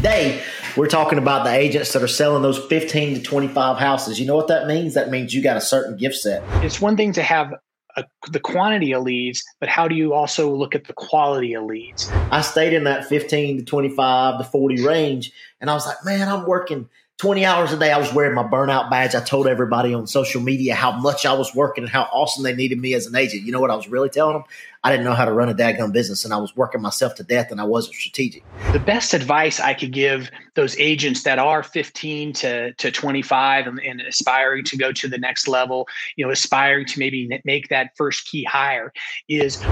[0.00, 0.42] today
[0.78, 4.18] we're talking about the agents that are selling those 15 to 25 houses.
[4.18, 4.94] You know what that means?
[4.94, 6.42] That means you got a certain gift set.
[6.64, 7.52] It's one thing to have
[7.98, 11.64] a, the quantity of leads, but how do you also look at the quality of
[11.64, 12.10] leads?
[12.30, 16.30] I stayed in that 15 to 25 to 40 range, and I was like, man,
[16.30, 16.88] I'm working
[17.20, 17.92] 20 hours a day.
[17.92, 19.14] I was wearing my burnout badge.
[19.14, 22.54] I told everybody on social media how much I was working and how awesome they
[22.54, 23.42] needed me as an agent.
[23.42, 24.44] You know what I was really telling them?
[24.82, 27.22] I didn't know how to run a daggone business and I was working myself to
[27.22, 28.42] death and I wasn't strategic.
[28.72, 33.78] The best advice I could give those agents that are 15 to, to 25 and,
[33.80, 37.94] and aspiring to go to the next level, you know, aspiring to maybe make that
[37.98, 38.94] first key hire
[39.28, 39.62] is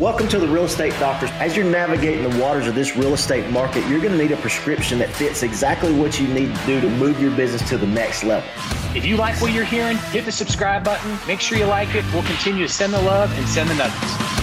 [0.00, 1.30] Welcome to the Real Estate Doctors.
[1.34, 4.36] As you're navigating the waters of this real estate market, you're going to need a
[4.36, 7.86] prescription that fits exactly what you need to do to move your business to the
[7.86, 8.48] next level.
[8.96, 11.16] If you like what you're hearing, hit the subscribe button.
[11.28, 12.04] Make sure you like it.
[12.12, 14.33] We'll continue to send the love and send the nuggets.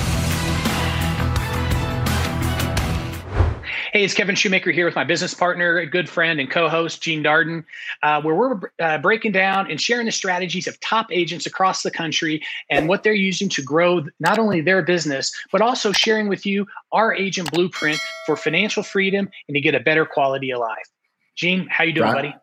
[3.92, 7.22] Hey, it's Kevin Shoemaker here with my business partner, good friend, and co host, Gene
[7.22, 7.66] Darden,
[8.04, 11.92] uh, where we're uh, breaking down and sharing the strategies of top agents across the
[11.92, 16.46] country and what they're using to grow not only their business, but also sharing with
[16.46, 20.88] you our agent blueprint for financial freedom and to get a better quality of life.
[21.36, 22.16] Gene, how you doing, right.
[22.16, 22.36] buddy?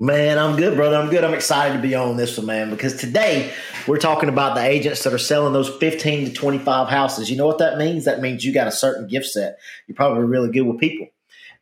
[0.00, 0.96] Man, I'm good, brother.
[0.96, 1.22] I'm good.
[1.22, 3.52] I'm excited to be on this one, man, because today
[3.86, 7.30] we're talking about the agents that are selling those 15 to 25 houses.
[7.30, 8.04] You know what that means?
[8.04, 9.56] That means you got a certain gift set.
[9.86, 11.06] You're probably really good with people.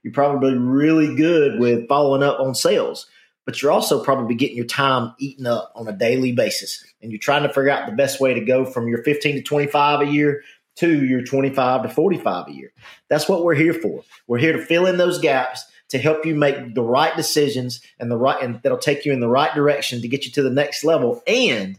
[0.03, 3.07] You're probably really good with following up on sales,
[3.45, 6.83] but you're also probably getting your time eaten up on a daily basis.
[7.03, 9.43] And you're trying to figure out the best way to go from your 15 to
[9.43, 10.43] 25 a year
[10.77, 12.73] to your 25 to 45 a year.
[13.11, 14.05] That's what we're here for.
[14.27, 18.11] We're here to fill in those gaps to help you make the right decisions and
[18.11, 20.49] the right and that'll take you in the right direction to get you to the
[20.49, 21.79] next level and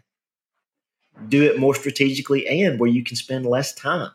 [1.27, 4.11] do it more strategically and where you can spend less time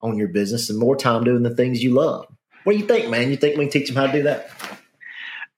[0.00, 2.26] on your business and more time doing the things you love.
[2.64, 3.28] What do you think, man?
[3.28, 4.50] You think we can teach them how to do that?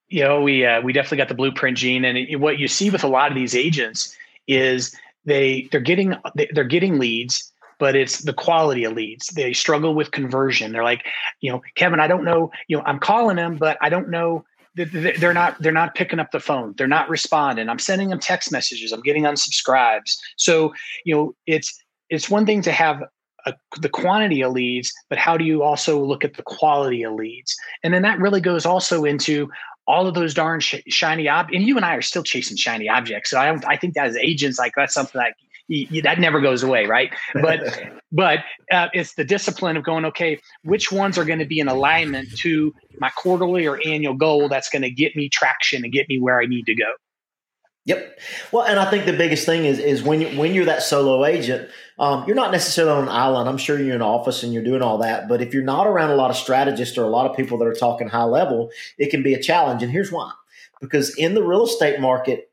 [0.09, 2.91] You know, we uh, we definitely got the blueprint gene, and it, what you see
[2.91, 4.17] with a lot of these agents
[4.49, 6.15] is they they're getting
[6.53, 9.29] they're getting leads but it's the quality of leads.
[9.29, 10.73] They struggle with conversion.
[10.73, 11.05] They're like,
[11.41, 14.45] you know, Kevin, I don't know, you know, I'm calling them, but I don't know
[14.77, 16.75] they're not they're not picking up the phone.
[16.77, 17.69] They're not responding.
[17.69, 18.93] I'm sending them text messages.
[18.93, 20.19] I'm getting unsubscribes.
[20.37, 23.03] So you know it's it's one thing to have
[23.47, 27.15] a, the quantity of leads but how do you also look at the quality of
[27.15, 27.57] leads?
[27.83, 29.51] And then that really goes also into
[29.87, 32.89] all of those darn sh- shiny ob and you and i are still chasing shiny
[32.89, 35.35] objects so i don't i think that as agents like that's something that
[35.69, 37.13] you, you, that never goes away, right?
[37.35, 37.81] But
[38.13, 38.41] but
[38.71, 42.37] uh, it's the discipline of going, okay, which ones are going to be in alignment
[42.39, 46.19] to my quarterly or annual goal that's going to get me traction and get me
[46.19, 46.93] where I need to go.
[47.87, 48.19] Yep.
[48.51, 51.25] Well, and I think the biggest thing is is when you when you're that solo
[51.25, 53.49] agent, um, you're not necessarily on an island.
[53.49, 55.87] I'm sure you're in an office and you're doing all that, but if you're not
[55.87, 58.71] around a lot of strategists or a lot of people that are talking high level,
[58.99, 59.85] it can be a challenge.
[59.85, 60.33] And here's why:
[60.81, 62.46] because in the real estate market,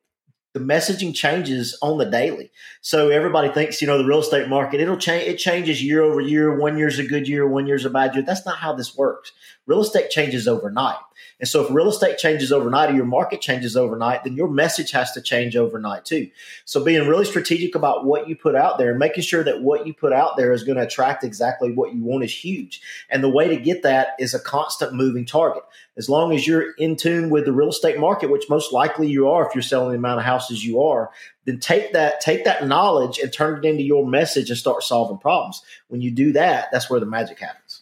[0.53, 2.51] the messaging changes on the daily.
[2.81, 6.21] So everybody thinks, you know, the real estate market, it'll change, it changes year over
[6.21, 6.59] year.
[6.59, 8.23] One year's a good year, one year's a bad year.
[8.23, 9.31] That's not how this works.
[9.65, 10.97] Real estate changes overnight.
[11.39, 14.91] And so if real estate changes overnight or your market changes overnight, then your message
[14.91, 16.29] has to change overnight too.
[16.65, 19.85] So being really strategic about what you put out there and making sure that what
[19.85, 22.81] you put out there is going to attract exactly what you want is huge.
[23.09, 25.63] And the way to get that is a constant moving target.
[25.97, 29.29] As long as you're in tune with the real estate market, which most likely you
[29.29, 31.11] are if you're selling the amount of houses you are,
[31.45, 35.17] then take that take that knowledge and turn it into your message and start solving
[35.17, 35.61] problems.
[35.89, 37.81] When you do that, that's where the magic happens.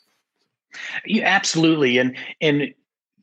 [1.06, 1.98] Yeah, absolutely.
[1.98, 2.74] And and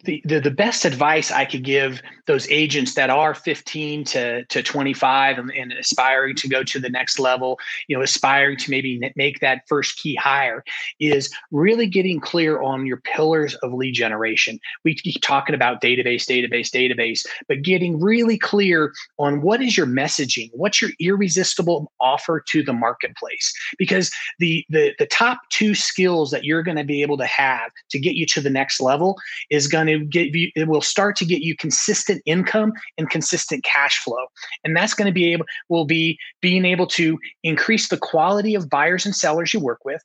[0.05, 5.39] the, the, best advice I could give those agents that are 15 to, to 25
[5.39, 9.41] and, and, aspiring to go to the next level, you know, aspiring to maybe make
[9.41, 10.65] that first key hire
[11.01, 14.59] is really getting clear on your pillars of lead generation.
[14.85, 19.87] We keep talking about database, database, database, but getting really clear on what is your
[19.87, 26.31] messaging, what's your irresistible offer to the marketplace, because the the the top two skills
[26.31, 29.17] that you're going to be able to have to get you to the next level
[29.51, 33.65] is going to get you it will start to get you consistent income and consistent
[33.65, 34.27] cash flow.
[34.65, 38.71] And that's going to be able will be being able to increase the quality of
[38.71, 40.03] buyers and sellers you work with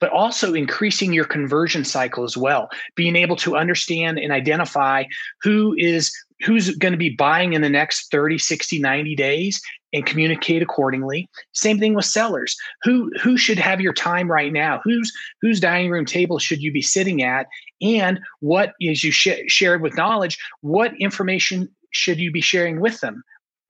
[0.00, 2.70] but also increasing your conversion cycle as well.
[2.96, 5.04] Being able to understand and identify
[5.42, 6.10] who is
[6.42, 9.60] who's going to be buying in the next 30 60 90 days
[9.92, 11.28] and communicate accordingly.
[11.52, 12.56] Same thing with sellers.
[12.82, 14.80] Who who should have your time right now?
[14.84, 17.46] Whose whose dining room table should you be sitting at?
[17.82, 23.00] And what is you sh- shared with knowledge what information should you be sharing with
[23.00, 23.22] them?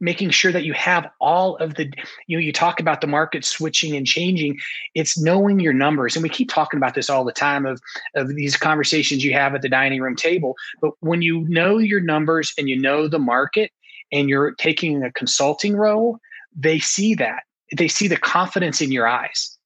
[0.03, 1.91] Making sure that you have all of the
[2.27, 4.59] you know you talk about the market switching and changing.
[4.95, 6.17] It's knowing your numbers.
[6.17, 7.81] And we keep talking about this all the time of
[8.15, 10.55] of these conversations you have at the dining room table.
[10.81, 13.71] But when you know your numbers and you know the market
[14.13, 16.19] and you're taking a consulting role
[16.57, 17.45] they see that.
[17.77, 19.57] They see the confidence in your eyes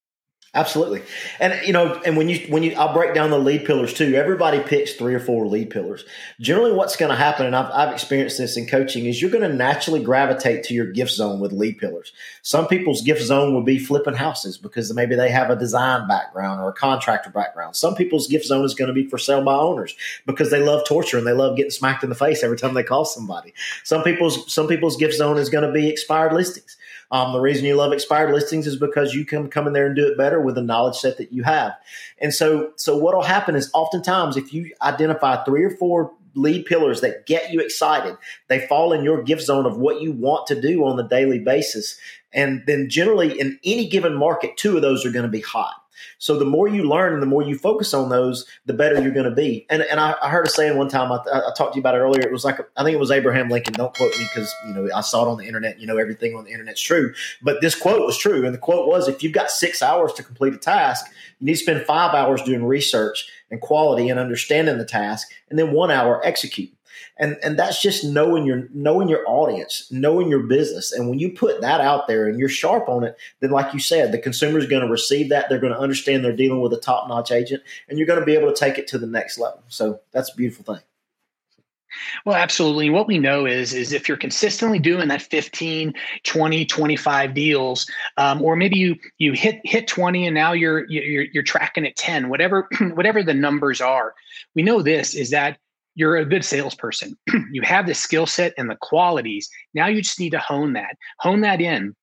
[0.55, 1.03] Absolutely.
[1.41, 4.15] And you know, and when you when you I'll break down the lead pillars too.
[4.15, 6.05] Everybody picks three or four lead pillars.
[6.41, 9.49] Generally what's going to happen and I've I've experienced this in coaching is you're going
[9.49, 12.13] to naturally gravitate to your gift zone with lead pillars.
[12.43, 16.61] Some people's gift zone would be flipping houses because maybe they have a design background
[16.61, 17.75] or a contractor background.
[17.75, 20.87] Some people's gift zone is going to be for sale by owners because they love
[20.87, 23.53] torture and they love getting smacked in the face every time they call somebody.
[23.83, 26.77] Some people's some people's gift zone is going to be expired listings.
[27.11, 29.97] Um, the reason you love expired listings is because you can come in there and
[29.97, 31.75] do it better with the knowledge set that you have.
[32.19, 36.67] And so, so what will happen is oftentimes if you identify three or four lead
[36.67, 38.17] pillars that get you excited,
[38.49, 41.39] they fall in your gift zone of what you want to do on the daily
[41.39, 41.97] basis.
[42.33, 45.75] And then generally in any given market, two of those are going to be hot.
[46.19, 49.13] So the more you learn and the more you focus on those, the better you're
[49.13, 49.67] going to be.
[49.71, 51.13] And and I, I heard a saying one time.
[51.13, 52.23] I, I, talked to you about it earlier.
[52.23, 53.75] It was like I think it was Abraham Lincoln.
[53.75, 55.81] Don't quote me because you know I saw it on the internet.
[55.81, 57.15] You know everything on the internet's true.
[57.43, 60.23] But this quote was true, and the quote was: If you've got six hours to
[60.23, 61.07] complete a task,
[61.41, 65.59] you need to spend five hours doing research and quality and understanding the task, and
[65.59, 66.71] then one hour execute
[67.19, 71.31] and and that's just knowing your knowing your audience knowing your business and when you
[71.31, 74.59] put that out there and you're sharp on it then like you said the consumer
[74.59, 77.63] is going to receive that they're going to understand they're dealing with a top-notch agent
[77.89, 80.33] and you're going to be able to take it to the next level so that's
[80.33, 80.83] a beautiful thing
[82.25, 82.91] well, absolutely.
[82.91, 85.95] What we know is is if you're consistently doing that 15,
[86.25, 91.27] 20, 25 deals, um, or maybe you you hit hit 20 and now you're you're
[91.33, 94.15] you're tracking at 10, whatever whatever the numbers are.
[94.55, 95.59] We know this is that
[95.95, 97.17] you're a good salesperson.
[97.53, 99.49] you have the skill set and the qualities.
[99.75, 101.95] Now you just need to hone that, hone that in.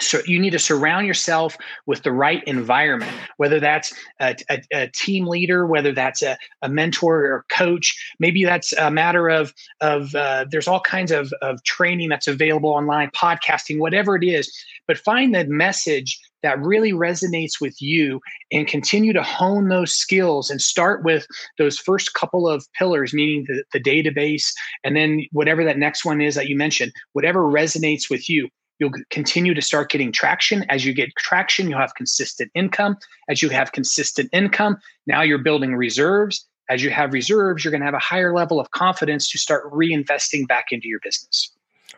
[0.00, 1.56] So you need to surround yourself
[1.86, 6.68] with the right environment, whether that's a, a, a team leader, whether that's a, a,
[6.68, 7.96] mentor or coach.
[8.18, 12.70] Maybe that's a matter of of uh, there's all kinds of of training that's available
[12.70, 14.50] online, podcasting, whatever it is.
[14.86, 18.20] But find the message that really resonates with you
[18.50, 21.26] and continue to hone those skills and start with
[21.58, 24.46] those first couple of pillars, meaning the, the database,
[24.84, 28.48] and then whatever that next one is that you mentioned, whatever resonates with you.
[28.80, 30.64] You'll continue to start getting traction.
[30.70, 32.96] As you get traction, you'll have consistent income.
[33.28, 36.46] As you have consistent income, now you're building reserves.
[36.70, 39.70] As you have reserves, you're going to have a higher level of confidence to start
[39.70, 41.52] reinvesting back into your business.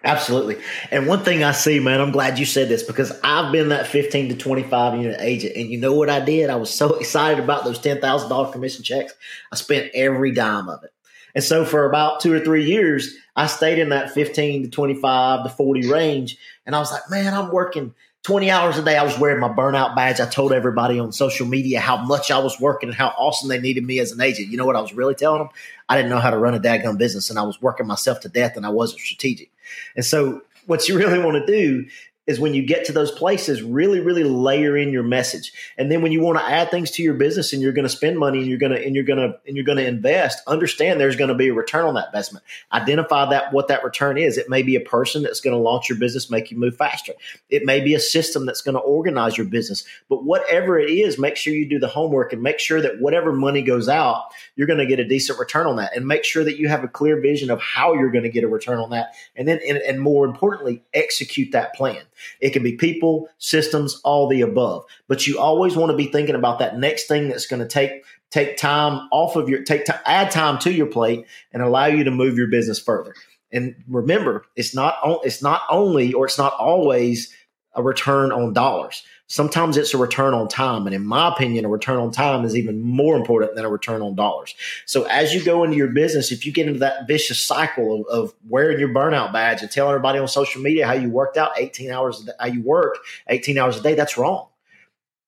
[0.05, 0.57] Absolutely.
[0.91, 3.87] And one thing I see, man, I'm glad you said this because I've been that
[3.87, 5.55] 15 to 25 unit agent.
[5.57, 6.51] And you know what I did?
[6.51, 9.13] I was so excited about those $10,000 commission checks.
[9.53, 10.91] I spent every dime of it.
[11.35, 15.45] And so for about two or three years, I stayed in that 15 to 25
[15.45, 16.37] to 40 range.
[16.67, 17.95] And I was like, man, I'm working
[18.25, 18.97] 20 hours a day.
[18.97, 20.21] I was wearing my burnout badge.
[20.21, 23.59] I told everybody on social media how much I was working and how awesome they
[23.59, 24.49] needed me as an agent.
[24.49, 25.49] You know what I was really telling them?
[25.89, 28.29] I didn't know how to run a daggone business and I was working myself to
[28.29, 29.51] death and I wasn't strategic.
[29.97, 31.87] And so what you really want to do
[32.33, 35.53] is when you get to those places, really, really layer in your message.
[35.79, 37.89] And then when you want to add things to your business and you're going to
[37.89, 40.43] spend money and you're going to and you're going to and you're going to invest,
[40.47, 42.45] understand there's going to be a return on that investment.
[42.73, 44.39] Identify that what that return is.
[44.39, 47.13] It may be a person that's going to launch your business, make you move faster.
[47.49, 49.85] It may be a system that's going to organize your business.
[50.09, 53.33] But whatever it is, make sure you do the homework and make sure that whatever
[53.33, 54.25] money goes out,
[54.57, 55.97] you're going to get a decent return on that.
[55.97, 58.45] And make sure that you have a clear vision of how you're going to get
[58.45, 59.15] a return on that.
[59.37, 62.03] And then and, and more importantly, execute that plan.
[62.41, 64.85] It can be people, systems, all the above.
[65.09, 68.05] But you always want to be thinking about that next thing that's going to take
[68.31, 72.05] take time off of your take to add time to your plate and allow you
[72.05, 73.15] to move your business further.
[73.53, 77.35] And remember, it's not it's not only or it's not always
[77.75, 79.03] a return on dollars.
[79.27, 80.87] Sometimes it's a return on time.
[80.87, 84.03] And in my opinion, a return on time is even more important than a return
[84.03, 84.55] on dollars.
[84.85, 88.07] So as you go into your business, if you get into that vicious cycle of,
[88.09, 91.53] of wearing your burnout badge and telling everybody on social media how you worked out
[91.57, 92.99] 18 hours, how you work
[93.29, 94.49] 18 hours a day, that's wrong.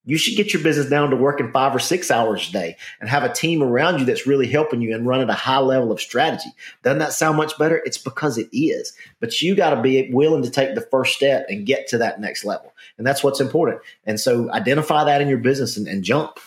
[0.05, 3.09] You should get your business down to working five or six hours a day and
[3.09, 5.99] have a team around you that's really helping you and running a high level of
[5.99, 6.49] strategy.
[6.83, 7.81] Doesn't that sound much better?
[7.85, 8.93] It's because it is.
[9.19, 12.21] But you got to be willing to take the first step and get to that
[12.21, 12.71] next level.
[12.97, 13.81] And that's what's important.
[14.05, 16.39] And so identify that in your business and, and jump.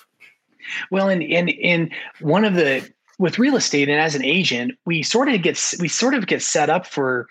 [0.91, 2.88] Well, and, and, and one of the,
[3.19, 6.43] with real estate and as an agent, we sort of get, we sort of get
[6.43, 7.27] set up for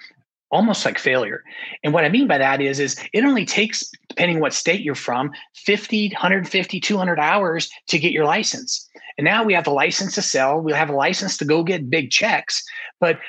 [0.50, 1.43] almost like failure.
[1.84, 4.95] And what I mean by that is, is it only takes, depending what state you're
[4.95, 8.89] from, 50, 150, 200 hours to get your license.
[9.19, 10.59] And now we have a license to sell.
[10.59, 12.63] We have a license to go get big checks.
[13.00, 13.19] but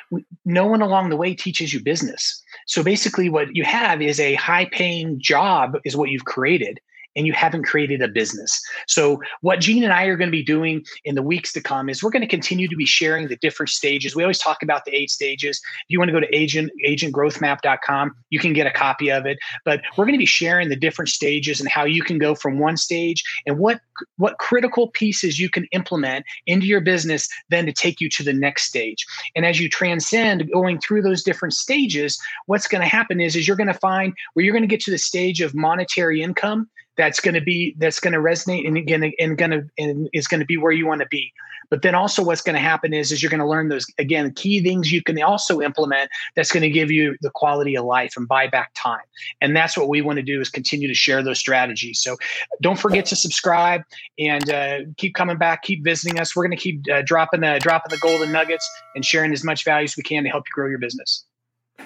[0.45, 2.43] no one along the way teaches you business.
[2.65, 6.79] So basically, what you have is a high paying job, is what you've created
[7.15, 8.61] and you haven't created a business.
[8.87, 11.89] So, what Gene and I are going to be doing in the weeks to come
[11.89, 14.15] is we're going to continue to be sharing the different stages.
[14.15, 15.57] We always talk about the eight stages.
[15.57, 19.37] If you want to go to agent agentgrowthmap.com, you can get a copy of it.
[19.65, 22.59] But we're going to be sharing the different stages and how you can go from
[22.59, 23.79] one stage and what
[24.17, 28.33] what critical pieces you can implement into your business then to take you to the
[28.33, 29.05] next stage.
[29.35, 33.47] And as you transcend going through those different stages, what's going to happen is is
[33.47, 36.69] you're going to find where you're going to get to the stage of monetary income
[36.99, 40.27] that's going to be that's going to resonate and again and going to and is
[40.27, 41.31] going to be where you want to be.
[41.69, 44.33] But then also what's going to happen is is you're going to learn those again
[44.33, 48.15] key things you can also implement that's going to give you the quality of life
[48.17, 48.99] and buy back time.
[49.39, 52.01] And that's what we want to do is continue to share those strategies.
[52.01, 52.17] So
[52.59, 53.83] don't forget to subscribe
[54.19, 56.35] and uh, keep coming back keep visiting us.
[56.35, 59.63] We're going to keep uh, dropping the dropping the golden nuggets and sharing as much
[59.63, 61.23] value as we can to help you grow your business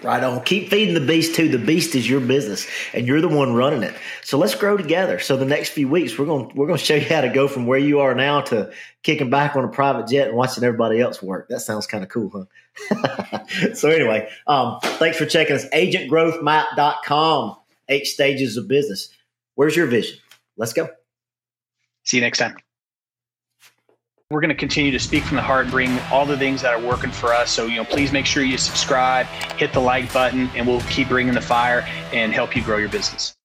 [0.01, 0.43] Right on.
[0.43, 1.47] Keep feeding the beast too.
[1.47, 3.93] The beast is your business, and you're the one running it.
[4.21, 5.19] So let's grow together.
[5.19, 7.47] So the next few weeks, we're going we're going to show you how to go
[7.47, 8.71] from where you are now to
[9.03, 11.47] kicking back on a private jet and watching everybody else work.
[11.47, 12.47] That sounds kind of cool,
[12.91, 13.43] huh?
[13.75, 15.65] so anyway, um, thanks for checking us.
[15.69, 17.57] AgentGrowthMap.com.
[17.89, 19.09] Eight stages of business.
[19.55, 20.17] Where's your vision?
[20.57, 20.89] Let's go.
[22.03, 22.57] See you next time.
[24.33, 26.81] We're going to continue to speak from the heart, bring all the things that are
[26.81, 27.51] working for us.
[27.51, 31.09] So, you know, please make sure you subscribe, hit the like button, and we'll keep
[31.09, 33.35] bringing the fire and help you grow your business.